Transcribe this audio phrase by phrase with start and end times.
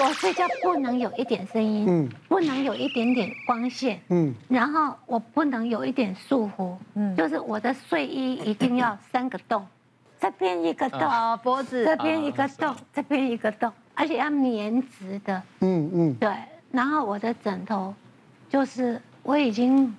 [0.00, 9.66] 我睡觉不能有一点声音，嗯，不能有一点点光线，嗯，然后我不能有一点束缚，嗯，就是我的睡衣一定要三个洞，
[10.20, 11.00] 这边一个洞，
[11.42, 11.84] 脖子。
[11.84, 16.30] 这边一个洞，这边一个洞，而且要棉质的，嗯嗯，对，
[16.70, 17.94] 然后我的枕头，
[18.48, 19.94] 就是我已经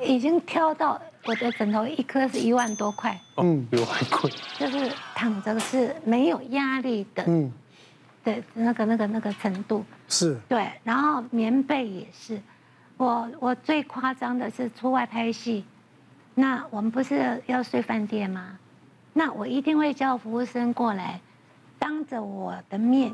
[0.00, 7.52] 已经挑到我的枕头一颗是一万多块，嗯，比我还贵，就是躺着是没有压力的，嗯。
[8.24, 9.84] 对，那个、那个、那个程度。
[10.08, 10.38] 是。
[10.48, 12.40] 对，然后棉被也是，
[12.96, 15.64] 我我最夸张的是出外拍戏，
[16.34, 18.58] 那我们不是要睡饭店吗？
[19.12, 21.20] 那我一定会叫服务生过来，
[21.78, 23.12] 当着我的面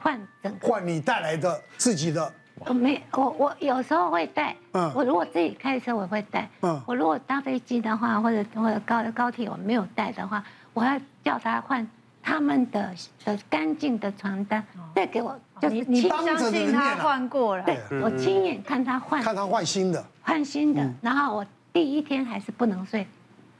[0.00, 2.34] 换整个换你带来的自己的，
[2.66, 11.88] 我没我我有时候会带，嗯，我如果自己开车我会带，嗯，我如果搭飞机的话或者或者高高铁我没有带的话，我要叫他换。
[12.22, 12.94] 他们的
[13.24, 20.88] 的干净的床单再给我，就是你相信他换过了，对，我亲眼看他换，看他换新的，换新的。
[21.00, 23.06] 然后我第一天还是不能睡，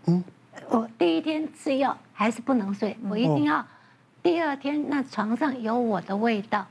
[0.06, 0.22] 嗯，
[0.68, 3.66] 我第一天吃药还是不能睡，我一定要
[4.22, 6.64] 第二天那床上有我的味道，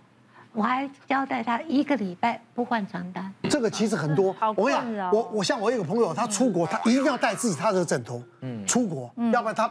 [0.54, 3.34] 我还交代他一个礼拜不换床单。
[3.50, 9.70] 这个其实很多，我跟你讲，我我像我有个朋友，他出国，他一定要带自己他的枕头，嗯，出国，要不然他。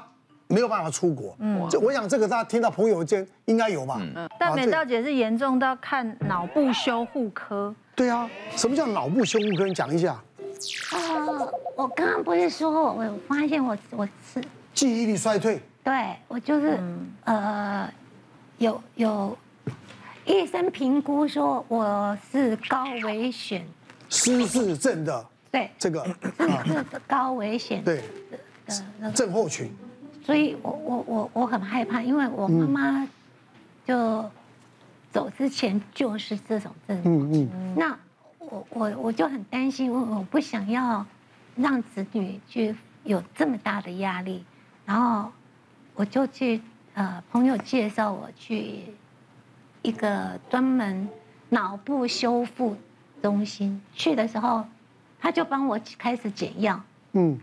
[0.50, 9.64] 没有办法出国，嗯，就我想这个大家听到朋友间应该有吧，嗯，但美道姐是严重到看脑部修护科，对啊，什么叫脑部修护科？
[9.64, 10.20] 你讲一下。
[10.92, 14.42] 呃，我刚刚不是说，我发现我我是。
[14.74, 16.78] 记忆力衰退，对我就是
[17.24, 17.88] 呃，
[18.58, 19.38] 有有
[20.24, 23.64] 医生评估说我是高危险。
[24.08, 25.70] 失智症的，对。
[25.78, 28.02] 这个是高危险对。
[29.00, 29.72] 的症候群。
[30.30, 33.08] 所以我我我我很害怕，因为我妈妈
[33.84, 34.30] 就
[35.10, 37.12] 走之前就是这种症状。
[37.32, 37.74] 嗯嗯。
[37.76, 37.98] 那
[38.38, 41.04] 我我我就很担心，我我不想要
[41.56, 44.44] 让子女去有这么大的压力，
[44.86, 45.32] 然后
[45.96, 46.62] 我就去
[46.94, 48.84] 呃朋友介绍我去
[49.82, 51.08] 一个专门
[51.48, 52.76] 脑部修复
[53.20, 54.64] 中心，去的时候
[55.18, 56.80] 他就帮我开始减药。
[57.14, 57.36] 嗯。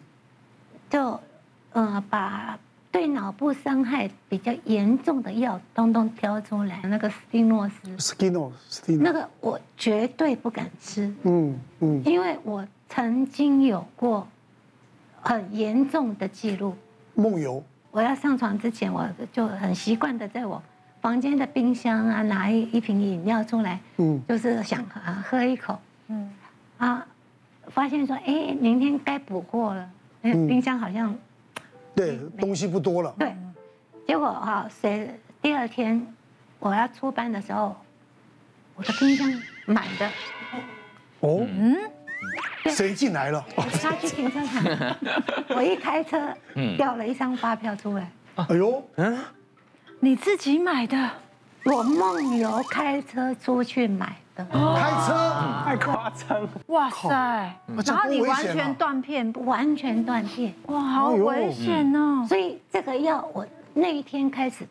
[0.90, 1.20] 就
[1.74, 2.58] 呃把。
[2.98, 6.82] 对脑部伤害比较严重的药，通通挑出来。
[6.86, 11.14] 那个斯蒂诺斯，斯蒂诺斯，那个我绝对不敢吃。
[11.22, 14.28] 嗯嗯，因为我曾经有过
[15.22, 16.76] 很严重的记录。
[17.14, 17.64] 梦游。
[17.92, 20.60] 我要上床之前，我就很习惯的在我
[21.00, 26.32] 房间的冰箱啊拿一一瓶饮料出来，嗯，就是想啊喝一口，嗯，
[26.80, 27.06] 啊，
[27.68, 29.88] 发现说哎，明天该补货了，
[30.24, 31.16] 哎，冰箱好像。
[31.98, 33.12] 对，东西不多了。
[33.18, 33.36] 对，
[34.06, 36.06] 结果哈，谁第二天
[36.60, 37.76] 我要出班的时候，
[38.76, 39.28] 我的冰箱
[39.66, 40.08] 满的。
[41.22, 41.76] 哦，嗯，
[42.66, 43.44] 谁进来了？
[43.82, 44.96] 他去停车场，
[45.58, 46.32] 我一开车，
[46.78, 48.12] 掉了一张发票出来。
[48.36, 49.18] 哎呦，嗯，
[50.00, 51.10] 你自己买的？
[51.66, 54.16] 我梦游开车出去买。
[54.46, 55.34] 开车
[55.66, 57.10] 太夸张，哇塞！
[57.86, 62.26] 然后你完全断片，完全断片，哇，好危险哦！
[62.28, 64.68] 所以这个药我那一天开始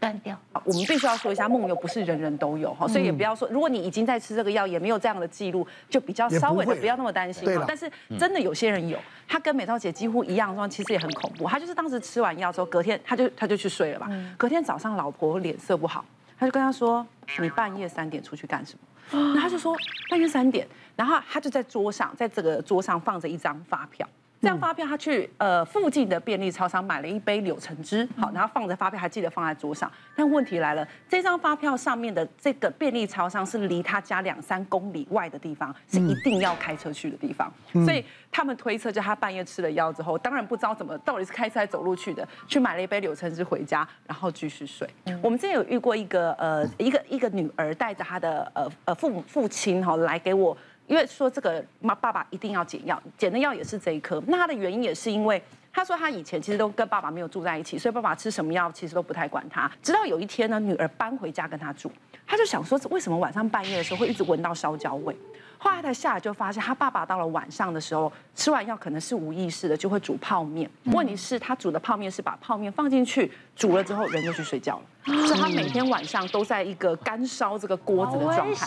[0.00, 0.36] 断掉。
[0.64, 7.48] 我们必须要说一下，梦游不是人人都有哈，所以也不要说，如果你已经在吃这个药，也没有这样的记录，就比较稍微的不要那么担心。
[7.66, 11.48] 但是真的有些人有，他跟美涛姐几乎一样状况，其实也很恐怖。
[11.48, 14.08] 他就是当时吃完药之后，隔天他就他就去睡了嘛。
[14.36, 16.04] 隔天早上，老婆脸色不好，
[16.38, 17.06] 他就跟他说
[17.40, 18.78] ：“你半夜三点出去干什么？”
[19.10, 19.76] 然后他就说
[20.10, 24.08] 半夜三点，然后他就在桌上，在这个桌上放着一张发票。
[24.46, 29.90] 这张发票，他去呃附近的便利超商买了一杯柳橙汁，好，然后放着发票，还记得放在桌上。
[30.14, 37.52] 但问题来了，这张发票上面的这个便利超商是离他家两三公里外的地方，是一定要开车去的地方。
[37.84, 44.88] 所以他们推测，就他半夜吃了药之后，当然不知道怎么到底是开车还是走路去的，去买了一杯柳橙汁回家，然后继续睡。
[45.20, 50.56] 我们之前有遇过一个呃一个一个女儿带着她的呃呃父母父亲哈来给我。
[50.86, 54.22] 因为说这个妈爸爸一定要减药，减的药也是这一颗。
[54.26, 55.42] 那他的原因也是因为
[55.72, 59.70] 他说他以前其实都跟爸爸没有住在一起，所以爸爸吃什么药其实都不太管他。
[59.82, 61.90] 直到有一天呢，女儿搬回家跟他住，
[62.26, 65.16] 他就想说为什么晚上半夜的时候会一直闻到烧焦味。
[65.58, 70.70] 后来他下来就发现，他爸爸到了晚上的时候吃完药可能是无意识的就会煮泡面。
[70.86, 74.82] 问题是，他煮的泡面是把泡面放进去煮了之后人就去睡觉了。
[75.06, 78.66] 所以他每天晚上都在一个干烧这个锅子的状态。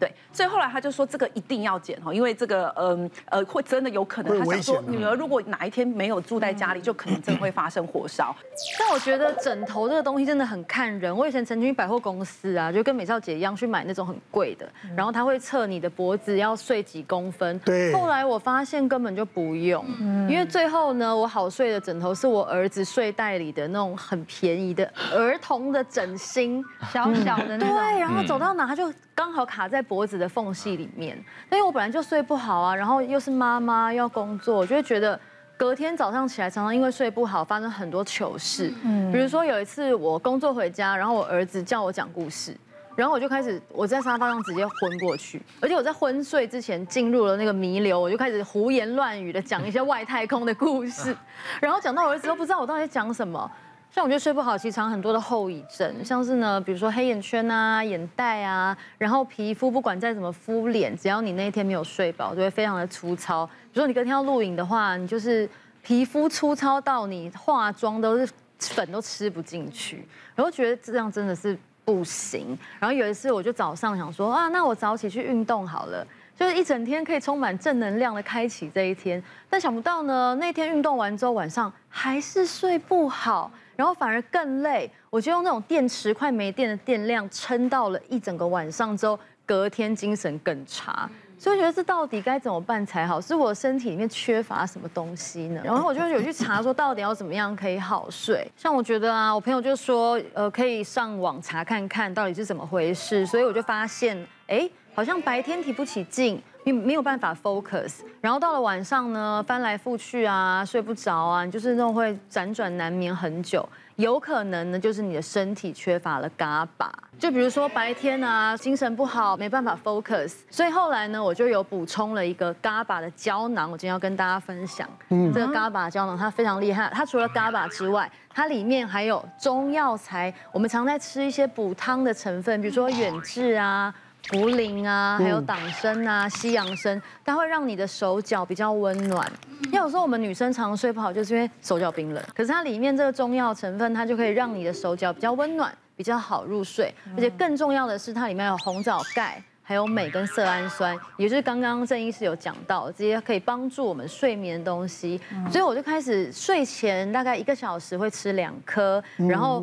[0.00, 4.36] 对，所以后来他就说这个一定要减哦，因为这个嗯呃会真的有可能。
[4.40, 8.34] 他想说女儿如果哪一天没有住在家里，就可能真的会发生火烧。
[8.80, 11.16] 但我觉得枕头这个东西真的很看人。
[11.16, 17.58] 我以前曾经去百货公司啊，就跟美少姐一样去买那种很贵的，然后他会测你的脖子要睡几公分。
[17.60, 17.92] 对。
[17.92, 19.86] 后来我发现根本就不用，
[20.28, 25.38] 因为最后呢，我好睡的枕头是我儿子睡袋里的那种很便宜的儿。
[25.44, 31.16] 童的枕芯， 小小的那种，对，然后走到哪他就刚好卡在脖子的缝隙里面。
[31.50, 35.20] 因为我本来就睡不好啊，然后又是妈妈要工作，我就会觉得
[35.56, 38.72] 隔天早上起来常常因为睡不好发生很多糗事。
[38.84, 42.56] 嗯，比如说有一次我工作回家，然后我儿子叫我讲故事，
[42.96, 51.16] 然后我就开始我在沙发上直接昏过去，而且我在昏睡之前进入了那个弥留，我就开始胡言乱语的讲一些外太空的故事，
[51.60, 53.50] 然后讲到我儿子都不知道我到底在讲什么。
[53.90, 63.46] 像我觉得睡不好，其实常很多的后遗症，像是呢，比如说黑眼圈啊、眼袋啊，然后皮肤不管再怎么敷脸，只要你那一天没有睡饱，就会非常的粗糙。
[63.46, 65.48] 比如说你隔天要录影的话，你就是
[65.80, 70.04] 皮肤粗糙到你化妆都是粉都吃不进去，
[70.34, 72.58] 然后觉得这样真的是不行。
[72.78, 79.22] 然后有一次我就早上想说啊，那我早起去运动好了，就是一整天可以充满正能量的开启这一天。
[79.48, 83.50] 但想不到呢，那天运动完之后晚上还是睡不好。
[83.76, 91.10] 然后反而更累，我就用那种电池快没电的电量撑到了一整个晚上之后，隔天精神更差。
[91.44, 93.20] 所以我觉得这到底该怎么办才好？
[93.20, 95.60] 是我身体里面缺乏什么东西呢？
[95.62, 98.50] 然后我就有去查说到底要怎么样可以好睡。
[98.56, 103.26] 像我觉得啊，我朋友就说，呃，可以上网查看看到底是怎么回事。
[103.26, 106.42] 所以我就发现，哎，好像白天提不起劲。
[106.64, 116.90] 你没有办法 focus，然后到了晚上呢，翻来覆去啊，睡不着啊，你就是那种会辗转难眠很久，有可能呢就是你的身体缺乏了 GABA。
[117.18, 124.88] 就比如说白天啊，精神不好，没办法 focus，所以后来呢，我就有补充了一个 GABA 的胶囊，我今天要跟大家分享。
[125.10, 133.94] 嗯，这个 GABA 胶囊它非常厉害，它除了 GABA 之外，它里面还有中药材，我们常在吃一些补汤的成分，比如说远志啊。
[134.30, 139.30] 茯苓啊，还有党参啊，西洋参，它会让你的手脚比较温暖。
[139.70, 142.24] 要有时候我们女生常常睡不好，就是因为手脚冰冷。
[142.34, 146.92] 可是它里面这个中药成分，它就可以让你的手脚比较温暖，比较好入睡。
[147.16, 155.20] 而且更重要的是，它里面有红枣钙，还有镁跟色氨酸，也就是刚刚郑医师有讲到这些可以帮助我们睡眠的东西。
[155.50, 159.62] 所以我就开始睡前大概一个小时会吃两颗，然后。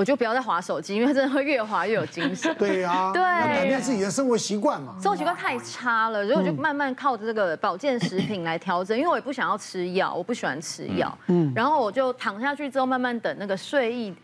[0.00, 2.50] 我就不要再划手机，因为真的会越划越有精神。
[2.56, 4.96] 对啊，对，改变自己的生活习惯嘛。
[4.98, 11.18] 生活习惯太差了，所以我就慢慢靠着这个保健食品来调整，因为我也不想要吃药，我不喜欢吃药。
[11.26, 14.14] 嗯，然后我就躺下去之后，慢慢等那个睡意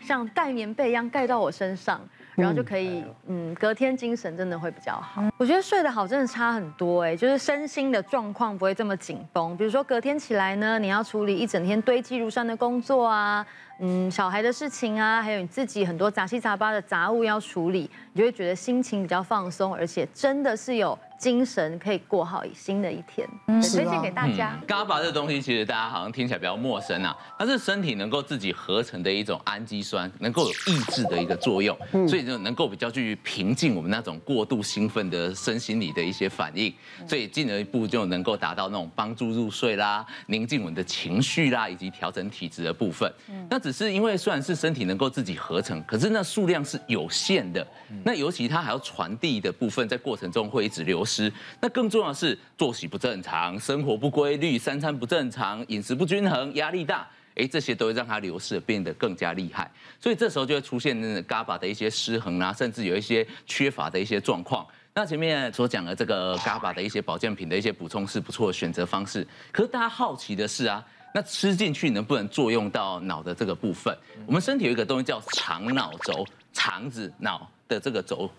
[0.00, 2.00] 像盖棉被一样盖到我身上，
[2.36, 5.24] 然后就可以，嗯，隔天精神真的会比较好。
[5.36, 9.56] 我觉得睡得好真的差很多哎，就是身心的状况不会这么紧绷。
[9.56, 13.44] 比如说隔天起来呢，你要处理一整天堆积如山的工作啊。
[13.80, 24.58] 嗯，小孩的事情啊，还有你自己很多杂七杂八的杂物要处理，你就会觉得心情比较放松，而且真的是有精神可以过好新的一天，嗯、推荐给大家。
[24.66, 31.76] GABA、嗯、这个东西其实大家好像听起来比较陌生啊，它是身体能够自己合成的一种氨基酸，能够有抑制的一个作用，
[32.08, 36.72] 所以就能够比较去平静我们那种过度兴奋的身心里的一些反应，
[37.06, 43.12] 所以进而一步就能够达到那种帮助入睡啦、宁静我们的情绪啦，以及调整体质的部分。
[43.48, 47.66] 那只是因为虽然是身体能够自己合成，可是那数量是有限的，
[48.04, 51.32] 那尤其它还要传递的部分，在过程中会一直流失。
[51.60, 59.70] 那更重要的是作息不正常、生活不规律、三餐不正常、饮食不均衡、压力大，哎，这些都会让它流失变得更加厉害。
[60.00, 64.66] 所以这时候就会出现那个 GABA 的一些失衡啊，甚至有一些缺乏的一些状况。
[64.94, 69.24] 那前面所讲的这个 GABA 的一些保健品的一些补充是不错的选择方式。
[69.52, 70.84] 可是大家好奇的是啊，
[71.14, 73.96] 那吃进去能不能作用到脑的这个部分？
[74.26, 78.30] 我们身体有一个东西叫肠脑轴，肠子脑的这个轴。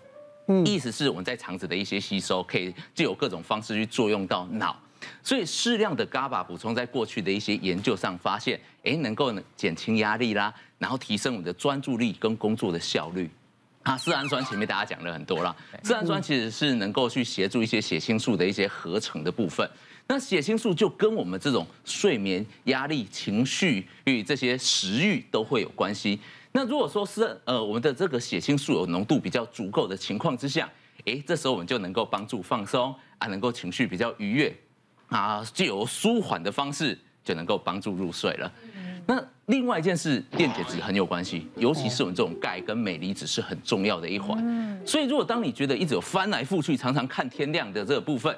[0.64, 4.76] 意思是我们在肠子的一些吸收，可以就有各种方式去作用到脑，
[5.22, 13.30] 所以适量的 GABA 补充，在过去的一些研究上发现，哎，能够减轻压力啦，然后提升我们的专注力跟工作的效率。
[13.84, 19.68] 啊，色氨酸前面大家讲了很多了，色氨酸其实是能够去协助一些血清素的一些合成的部分。
[20.10, 26.18] 那血清素就跟我们这种睡眠、压力、情绪与这些食欲都会有关系。
[26.50, 30.68] 那如果说是呃我们的这个血清素有浓度比较足够的情况之下，
[31.06, 34.52] 哎，这时候我们就能够帮助放松啊，能够情绪比较愉悦
[35.10, 38.52] 啊，就有舒缓的方式就能够帮助入睡了。
[39.06, 44.82] 那另外一件事，电解质很有关系，尤其是我们这种钙跟镁离子是很重要的一环。
[44.84, 48.36] 所以如果当你觉得一直有翻来覆去，常常看天亮的这个部分。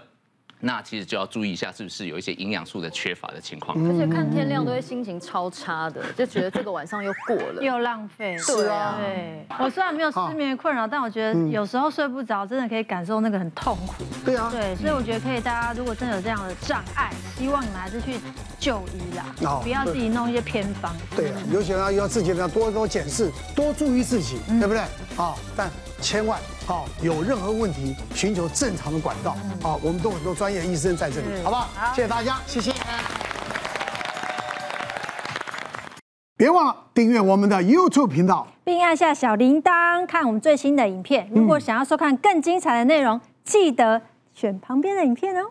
[0.64, 3.76] 那其实就要注意一下，是不是有一些营养素的缺乏的情况。
[3.84, 8.36] 而且看天亮都会心情超差的，就觉得这个晚上又过了，又浪费。
[8.46, 9.44] 对啊，对。
[9.58, 14.04] 我虽然没有失眠困扰，但我觉得有时候睡不着，真的可以感受那个很痛苦。
[14.24, 14.48] 对啊。
[14.52, 18.20] 对，所以我觉得可以，大家如果真的有这样的障碍，希望你们还是去
[18.60, 20.94] 就医啦，不要自己弄一些偏方。
[21.16, 24.80] 对啊，尤其呢要自己呢多多检视，多注意自己，对不对？
[25.16, 25.68] 好，但。
[26.02, 29.36] 千万好，有任何问题寻求正常的管道。
[29.62, 31.94] 好，我们都很多专业医生在这里，好不好？
[31.94, 32.72] 谢谢大家，谢谢。
[36.36, 41.30] 别忘了订阅我们的 YouTube 频道，并按下小铃铛看我们最新的影片。
[41.32, 44.02] 如果想要收看更精彩的内容，记得
[44.34, 45.50] 选旁边的影片哦。